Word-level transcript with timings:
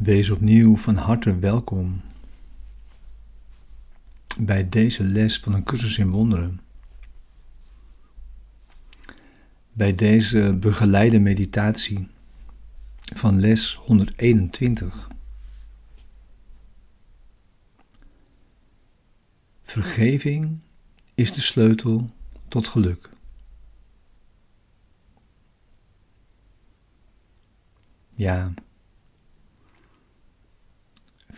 Wees 0.00 0.30
opnieuw 0.30 0.76
van 0.76 0.96
harte 0.96 1.38
welkom 1.38 2.00
bij 4.38 4.68
deze 4.68 5.04
les 5.04 5.38
van 5.38 5.52
een 5.52 5.62
cursus 5.62 5.98
in 5.98 6.10
wonderen. 6.10 6.60
Bij 9.72 9.94
deze 9.94 10.56
begeleide 10.60 11.18
meditatie 11.18 12.08
van 13.14 13.40
les 13.40 13.74
121. 13.74 15.08
Vergeving 19.62 20.58
is 21.14 21.32
de 21.32 21.40
sleutel 21.40 22.10
tot 22.48 22.68
geluk. 22.68 23.10
Ja, 28.14 28.52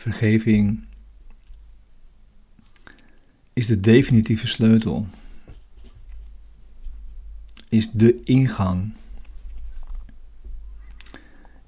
vergeving 0.03 0.85
is 3.53 3.67
de 3.67 3.81
definitieve 3.81 4.47
sleutel, 4.47 5.07
is 7.69 7.91
de 7.91 8.23
ingang 8.25 8.95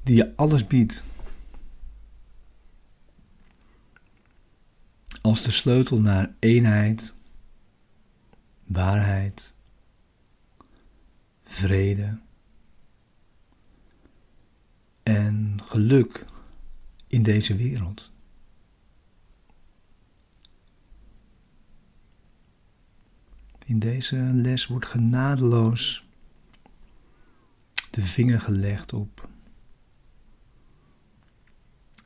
die 0.02 0.16
je 0.16 0.36
alles 0.36 0.66
biedt. 0.66 1.04
Als 5.20 5.42
de 5.42 5.50
sleutel 5.50 6.00
naar 6.00 6.34
eenheid, 6.38 7.14
waarheid, 8.64 9.52
vrede 11.44 12.18
en 15.02 15.60
geluk 15.62 16.24
in 17.06 17.22
deze 17.22 17.56
wereld. 17.56 18.12
In 23.66 23.78
deze 23.78 24.16
les 24.16 24.66
wordt 24.66 24.86
genadeloos 24.86 26.06
de 27.90 28.02
vinger 28.02 28.40
gelegd 28.40 28.92
op 28.92 29.28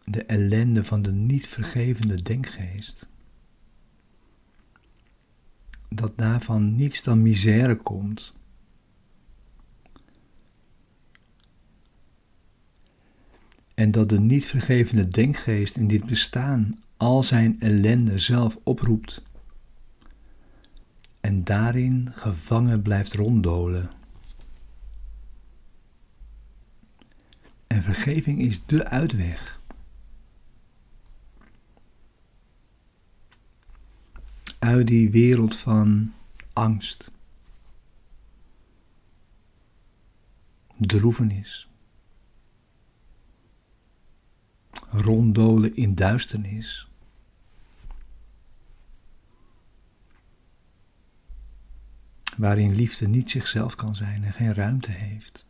de 0.05 0.25
ellende 0.25 0.85
van 0.85 1.03
de 1.03 1.13
niet 1.13 1.47
vergevende 1.47 2.23
denkgeest. 2.23 3.09
Dat 5.89 6.19
daarvan 6.19 6.77
niets 6.77 7.03
dan 7.03 7.23
misère 7.23 7.77
komt. 7.77 8.37
En 13.75 13.91
dat 13.91 14.09
de 14.09 14.21
niet 14.21 14.47
vergevende 14.47 15.09
denkgeest 15.09 15.77
in 15.77 15.89
dit 15.89 16.05
bestaan 16.05 16.79
al 16.97 17.23
zijn 17.23 17.61
ellende 17.61 18.19
zelf 18.19 18.59
oproept 18.63 19.23
en 21.21 21.45
daarin 21.45 22.13
gevangen 22.13 22.83
blijft 22.83 23.13
ronddolen. 23.15 23.91
En 27.67 27.83
vergeving 27.83 28.41
is 28.41 28.65
de 28.67 28.85
uitweg. 28.85 29.61
Uit 34.59 34.87
die 34.87 35.11
wereld 35.11 35.57
van 35.57 36.15
angst, 36.53 37.11
droevenis, 40.79 41.69
ronddolen 44.91 45.77
in 45.77 45.95
duisternis. 45.95 46.88
Waarin 52.39 52.75
liefde 52.75 53.09
niet 53.09 53.31
zichzelf 53.31 53.75
kan 53.75 53.97
zijn 53.97 54.25
en 54.25 54.33
geen 54.33 54.55
ruimte 54.55 54.91
heeft. 54.91 55.47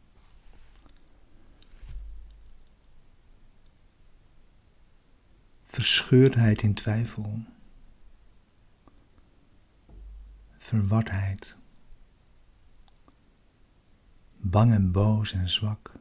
Verscheurdheid 5.65 6.63
in 6.63 6.75
twijfel, 6.75 7.43
verwardheid, 10.59 11.57
bang 14.37 14.73
en 14.73 14.93
boos 14.93 15.33
en 15.33 15.49
zwak. 15.49 15.93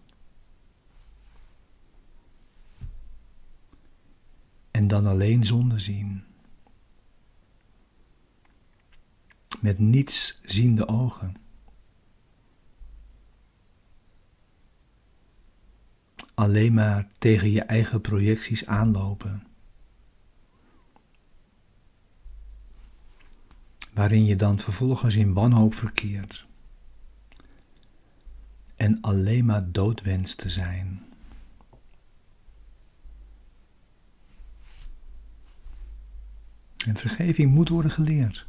En 4.71 4.87
dan 4.87 5.05
alleen 5.05 5.45
zonde 5.45 5.79
zien. 5.79 6.26
Met 9.59 9.79
niets 9.79 10.39
ziende 10.43 10.87
ogen. 10.87 11.35
Alleen 16.33 16.73
maar 16.73 17.09
tegen 17.17 17.51
je 17.51 17.61
eigen 17.61 18.01
projecties 18.01 18.65
aanlopen. 18.65 19.47
Waarin 23.93 24.25
je 24.25 24.35
dan 24.35 24.59
vervolgens 24.59 25.15
in 25.15 25.33
wanhoop 25.33 25.73
verkeert. 25.73 26.47
En 28.75 29.01
alleen 29.01 29.45
maar 29.45 29.71
dood 29.71 30.01
wenst 30.01 30.37
te 30.37 30.49
zijn. 30.49 31.05
En 36.85 36.95
vergeving 36.95 37.51
moet 37.51 37.69
worden 37.69 37.91
geleerd 37.91 38.47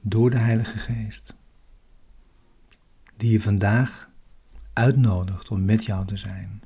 door 0.00 0.30
de 0.30 0.38
Heilige 0.38 0.78
Geest, 0.78 1.36
die 3.16 3.30
je 3.30 3.40
vandaag 3.40 4.10
uitnodigt 4.72 5.50
om 5.50 5.64
met 5.64 5.84
jou 5.84 6.06
te 6.06 6.16
zijn, 6.16 6.62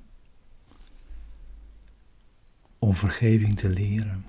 om 2.78 2.94
vergeving 2.94 3.58
te 3.58 3.68
leren. 3.68 4.24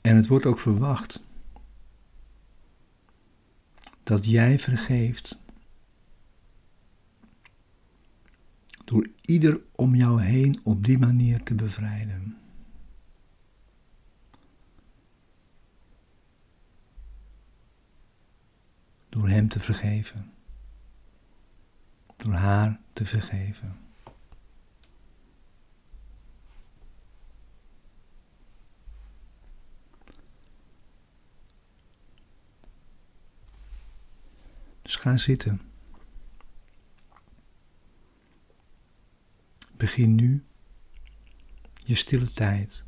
En 0.00 0.16
het 0.16 0.26
wordt 0.26 0.46
ook 0.46 0.58
verwacht 0.58 1.26
dat 4.02 4.24
jij 4.24 4.58
vergeeft 4.58 5.40
door 8.84 9.08
ieder 9.20 9.60
om 9.74 9.94
jou 9.94 10.22
heen 10.22 10.60
op 10.62 10.84
die 10.84 10.98
manier 10.98 11.42
te 11.42 11.54
bevrijden. 11.54 12.36
Door 19.18 19.28
hem 19.28 19.48
te 19.48 19.60
vergeven, 19.60 20.32
door 22.16 22.32
haar 22.32 22.80
te 22.92 23.04
vergeven. 23.04 23.78
Dus 34.82 34.96
ga 34.96 35.16
zitten. 35.16 35.60
Begin 39.76 40.14
nu 40.14 40.44
je 41.84 41.94
stille 41.94 42.32
tijd. 42.32 42.84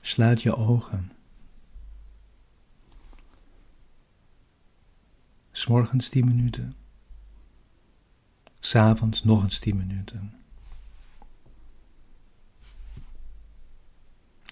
Sluit 0.00 0.42
je 0.42 0.56
ogen. 0.56 1.19
S'morgens 5.70 6.08
10 6.08 6.24
minuten. 6.24 6.74
S'avonds 8.60 9.24
nog 9.24 9.42
eens 9.42 9.58
10 9.58 9.76
minuten. 9.76 10.34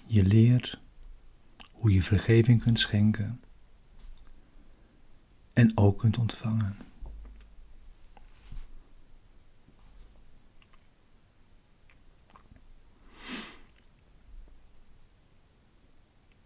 Je 0.05 0.23
leert 0.23 0.79
hoe 1.71 1.93
je 1.93 2.03
vergeving 2.03 2.61
kunt 2.61 2.79
schenken 2.79 3.41
en 5.53 5.77
ook 5.77 5.99
kunt 5.99 6.17
ontvangen. 6.17 6.77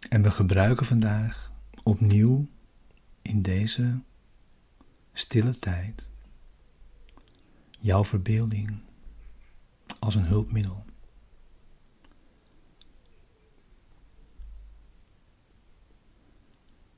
En 0.10 0.22
we 0.22 0.32
gebruiken 0.32 0.86
vandaag 0.86 1.52
opnieuw 1.84 2.48
in 3.22 3.42
deze 3.42 4.02
stille 5.14 5.60
tijd, 5.60 6.08
jouw 7.80 8.04
verbeelding 8.04 8.80
als 10.00 10.16
een 10.16 10.26
hulpmiddel. 10.26 10.86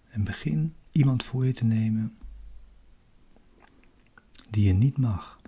En 0.09 0.23
begin 0.23 0.75
iemand 0.91 1.23
voor 1.23 1.45
je 1.45 1.53
te 1.53 1.65
nemen 1.65 2.17
die 4.49 4.65
je 4.67 4.73
niet 4.73 4.97
mag. 4.97 5.39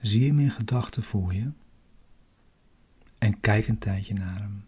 Zie 0.00 0.26
hem 0.26 0.38
in 0.38 0.50
gedachten 0.50 1.02
voor 1.02 1.34
je 1.34 1.50
en 3.18 3.40
kijk 3.40 3.68
een 3.68 3.78
tijdje 3.78 4.14
naar 4.14 4.40
hem. 4.40 4.64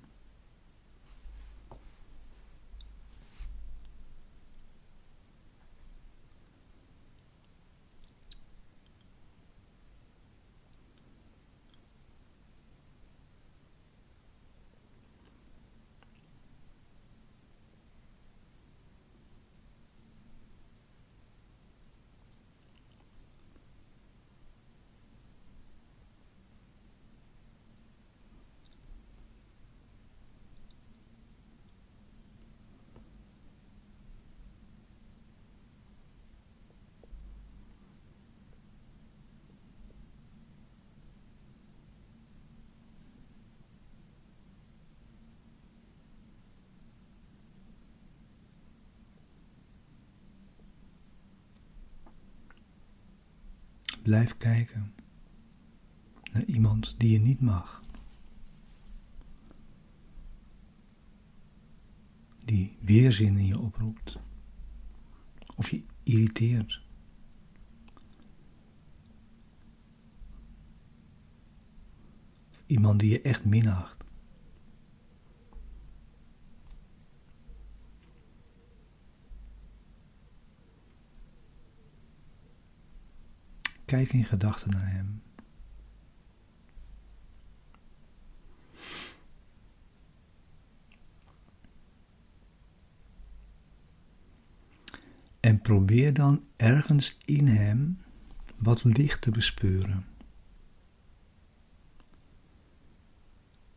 Blijf 54.07 54.37
kijken 54.37 54.95
naar 56.33 56.45
iemand 56.45 56.95
die 56.99 57.11
je 57.11 57.21
niet 57.21 57.41
mag. 57.41 57.83
Die 62.45 62.77
weerzin 62.81 63.39
in 63.39 63.47
je 63.47 63.59
oproept. 63.59 64.19
Of 65.57 65.71
je 65.71 65.83
irriteert. 66.03 66.83
Iemand 72.67 73.01
die 73.01 73.11
je 73.11 73.21
echt 73.21 73.45
minacht. 73.45 73.96
Kijk 83.87 84.13
in 84.13 84.25
gedachten 84.25 84.71
naar 84.71 84.93
Hem. 84.93 85.23
En 95.41 95.61
probeer 95.61 96.15
dan 96.15 96.45
ergens 96.57 97.19
in 97.25 97.47
Hem 97.47 97.99
wat 98.57 98.85
licht 98.85 99.21
te 99.21 99.31
bespeuren. 99.31 100.05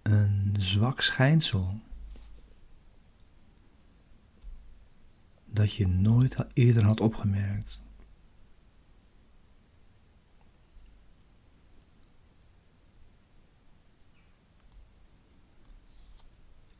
Een 0.01 0.55
zwak 0.57 1.01
schijnsel 1.01 1.79
dat 5.45 5.73
je 5.73 5.87
nooit 5.87 6.35
eerder 6.53 6.83
had 6.83 6.99
opgemerkt. 6.99 7.81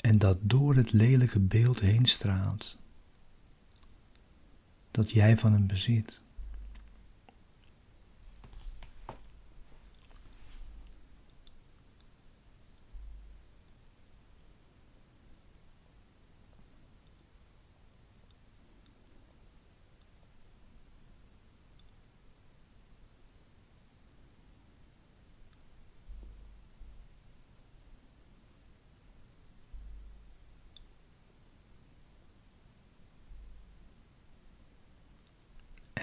En 0.10 0.18
dat 0.18 0.38
door 0.42 0.76
het 0.76 0.92
lelijke 0.92 1.40
beeld 1.40 1.80
heen 1.80 2.06
straalt, 2.06 2.78
dat 4.92 5.12
jij 5.12 5.38
van 5.38 5.54
hem 5.54 5.68
bezit. 5.68 6.22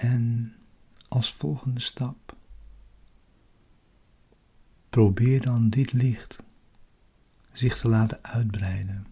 En 0.01 0.55
als 1.07 1.33
volgende 1.33 1.79
stap, 1.79 2.35
probeer 4.89 5.41
dan 5.41 5.69
dit 5.69 5.93
licht 5.93 6.43
zich 7.51 7.77
te 7.77 7.87
laten 7.87 8.23
uitbreiden. 8.23 9.07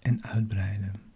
En 0.00 0.22
uitbreiden. 0.22 1.12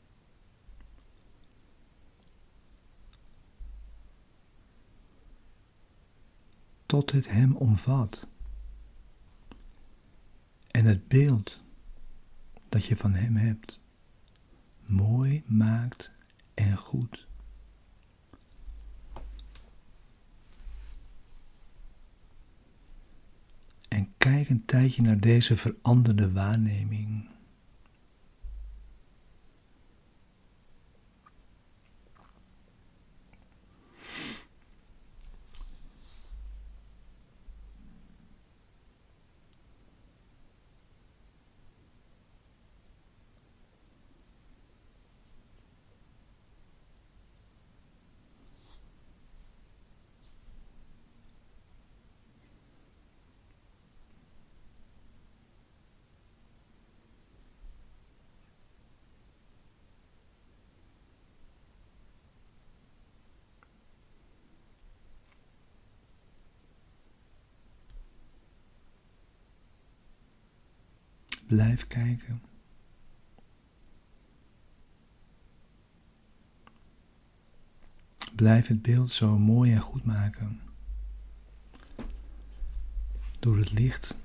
Tot 6.87 7.13
het 7.13 7.29
hem 7.29 7.57
omvat. 7.57 8.27
En 10.71 10.85
het 10.85 11.09
beeld 11.09 11.65
dat 12.69 12.85
je 12.85 12.97
van 12.97 13.15
Hem 13.15 13.37
hebt, 13.37 13.81
mooi 14.87 15.43
maakt 15.47 16.13
en 16.55 16.77
goed. 16.77 17.27
En 23.89 24.13
kijk 24.19 24.49
een 24.49 24.65
tijdje 24.65 25.03
naar 25.03 25.21
deze 25.21 25.57
veranderde 25.57 26.33
waarneming. 26.33 27.29
Blijf 71.47 71.87
kijken. 71.87 72.43
Blijf 78.35 78.67
het 78.67 78.83
beeld 78.83 79.13
zo 79.13 79.39
mooi 79.39 79.73
en 79.73 79.81
goed 79.81 80.05
maken. 80.05 80.61
Door 83.39 83.59
het 83.59 83.73
licht 83.73 84.17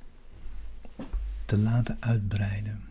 te 1.46 1.58
laten 1.58 1.98
uitbreiden. 2.00 2.91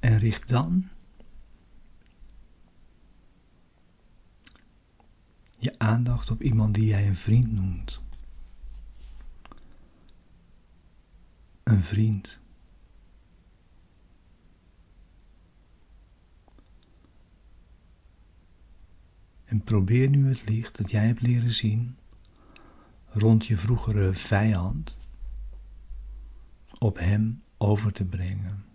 En 0.00 0.18
richt 0.18 0.48
dan 0.48 0.88
je 5.58 5.78
aandacht 5.78 6.30
op 6.30 6.42
iemand 6.42 6.74
die 6.74 6.86
jij 6.86 7.08
een 7.08 7.16
vriend 7.16 7.52
noemt. 7.52 8.00
Een 11.62 11.82
vriend. 11.82 12.40
En 19.44 19.62
probeer 19.64 20.08
nu 20.08 20.28
het 20.28 20.48
licht 20.48 20.76
dat 20.76 20.90
jij 20.90 21.06
hebt 21.06 21.20
leren 21.20 21.52
zien 21.52 21.96
rond 23.08 23.46
je 23.46 23.56
vroegere 23.56 24.14
vijand 24.14 24.98
op 26.78 26.98
hem 26.98 27.42
over 27.58 27.92
te 27.92 28.04
brengen. 28.04 28.69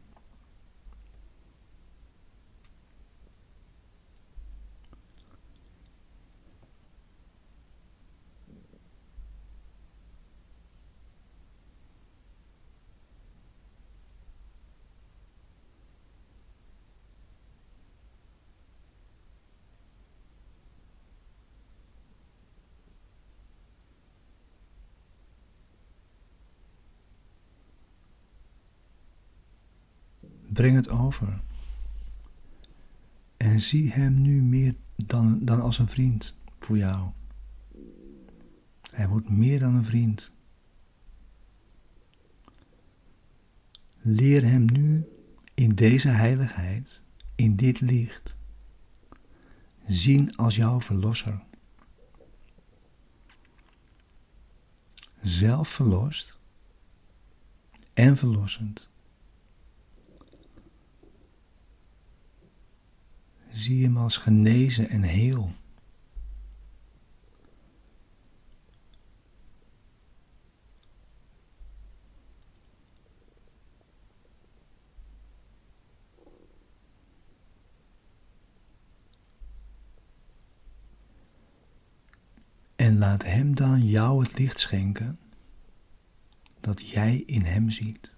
Breng 30.56 30.76
het 30.76 30.90
over. 30.90 31.42
En 33.38 33.60
zie 33.60 33.92
hem 33.92 34.22
nu 34.22 34.42
meer 34.42 34.76
dan, 34.96 35.40
dan 35.46 35.62
als 35.62 35.80
een 35.80 35.88
vriend 35.88 36.38
voor 36.60 36.78
jou. 36.78 37.12
Hij 38.92 39.08
wordt 39.08 39.30
meer 39.30 39.60
dan 39.60 39.76
een 39.76 39.86
vriend. 39.86 40.32
Leer 44.02 44.44
hem 44.44 44.66
nu 44.72 45.06
in 45.54 45.76
deze 45.76 46.08
heiligheid, 46.10 47.02
in 47.36 47.56
dit 47.56 47.80
licht, 47.82 48.36
zien 49.88 50.36
als 50.36 50.56
jouw 50.56 50.82
verlosser. 50.82 51.44
Zelf 55.22 55.70
verlost 55.70 56.38
en 57.94 58.18
verlossend. 58.18 58.94
Zie 63.56 63.84
hem 63.84 63.98
als 63.98 64.18
genezen 64.18 64.90
en 64.90 65.02
heel. 65.02 65.52
En 82.76 82.98
laat 82.98 83.24
Hem 83.24 83.56
dan 83.56 83.86
jou 83.86 84.24
het 84.24 84.38
licht 84.38 84.60
schenken 84.60 85.20
dat 86.60 86.90
jij 86.90 87.24
in 87.26 87.42
Hem 87.42 87.70
ziet. 87.70 88.15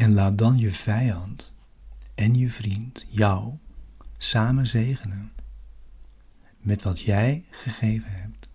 En 0.00 0.12
laat 0.12 0.38
dan 0.38 0.58
je 0.58 0.72
vijand 0.72 1.54
en 2.14 2.34
je 2.34 2.48
vriend 2.48 3.06
jou 3.08 3.54
samen 4.16 4.66
zegenen 4.66 5.32
met 6.58 6.82
wat 6.82 7.00
jij 7.00 7.44
gegeven 7.50 8.12
hebt. 8.12 8.48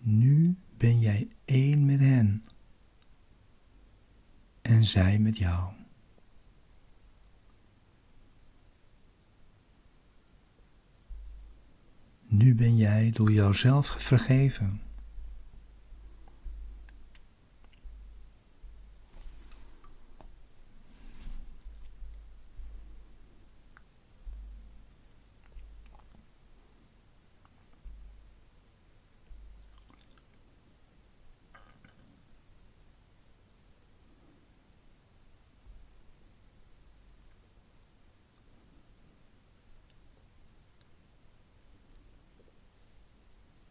Nu 0.00 0.56
ben 0.76 0.98
jij 0.98 1.28
één 1.44 1.84
met 1.84 2.00
hen 2.00 2.44
en 4.62 4.84
zij 4.84 5.18
met 5.18 5.38
jou. 5.38 5.75
Nu 12.28 12.54
ben 12.54 12.76
jij 12.76 13.10
door 13.14 13.32
jouzelf 13.32 13.86
vergeven. 13.98 14.85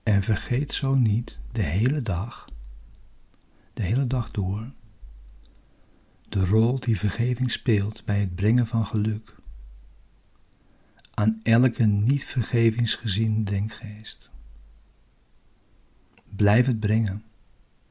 En 0.05 0.24
vergeet 0.24 0.74
zo 0.74 0.95
niet 0.95 1.41
de 1.51 1.62
hele 1.62 2.01
dag, 2.01 2.50
de 3.74 3.81
hele 3.81 4.07
dag 4.07 4.31
door, 4.31 4.71
de 6.29 6.45
rol 6.45 6.79
die 6.79 7.00
vergeving 7.00 7.51
speelt 7.51 8.05
bij 8.05 8.19
het 8.19 8.35
brengen 8.35 8.67
van 8.67 8.85
geluk 8.85 9.35
aan 11.13 11.39
elke 11.43 11.85
niet 11.85 12.25
vergevingsgezien 12.25 13.43
denkgeest. 13.43 14.31
Blijf 16.29 16.65
het 16.65 16.79
brengen 16.79 17.24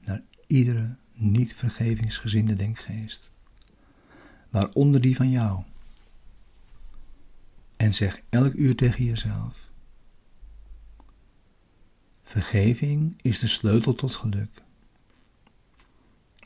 naar 0.01 0.23
iedere 0.47 0.97
niet 1.13 1.55
vergevingsgeziende 1.55 2.55
denkgeest, 2.55 3.31
waaronder 4.51 5.01
die 5.01 5.17
van 5.17 5.31
jou. 5.31 5.63
En 7.77 7.93
zeg 7.93 8.23
elk 8.29 8.53
uur 8.53 8.77
tegen 8.77 9.05
jezelf: 9.05 9.73
Vergeving 12.35 13.19
is 13.23 13.39
de 13.39 13.47
sleutel 13.47 13.95
tot 13.95 14.15
geluk. 14.15 14.63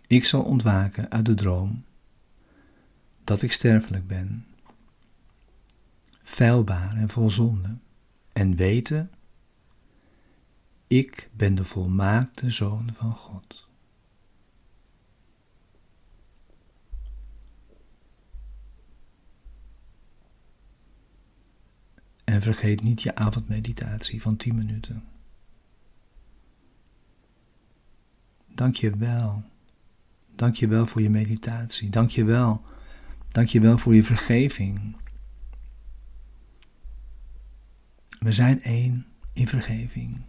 Ik 0.07 0.25
zal 0.25 0.43
ontwaken 0.43 1.11
uit 1.11 1.27
de 1.27 1.35
droom 1.35 1.85
dat 3.25 3.43
ik 3.43 3.53
sterfelijk 3.53 4.07
ben, 4.07 4.47
feilbaar 6.23 6.97
en 6.97 7.09
vol 7.09 7.31
zonde, 7.31 7.77
en 8.33 8.57
weten, 8.57 9.11
ik 10.87 11.31
ben 11.33 11.55
de 11.55 11.65
volmaakte 11.65 12.51
zoon 12.51 12.91
van 12.95 13.13
God. 13.13 13.69
En 22.25 22.43
vergeet 22.43 22.83
niet 22.83 23.03
je 23.03 23.15
avondmeditatie 23.15 24.23
van 24.23 24.37
10 24.37 24.55
minuten. 24.55 25.18
Dank 28.59 28.77
je 28.77 28.97
wel. 28.97 29.43
Dank 30.37 30.57
je 30.57 30.69
wel 30.69 30.87
voor 30.87 31.03
je 31.03 31.11
meditatie. 31.11 31.91
Dank 31.91 32.11
je 32.11 32.25
wel. 32.25 32.65
Dank 33.33 33.49
je 33.49 33.61
wel 33.61 33.79
voor 33.79 33.95
je 33.95 34.05
vergeving. 34.05 34.97
We 38.19 38.33
zijn 38.33 38.63
één 38.63 39.07
in 39.33 39.49
vergeving. 39.49 40.21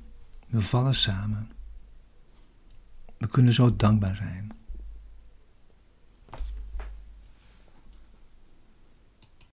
We 0.48 0.62
vallen 0.62 0.96
samen. 0.96 1.52
We 3.18 3.28
kunnen 3.28 3.54
zo 3.54 3.76
dankbaar 3.76 4.16
zijn. 4.16 4.52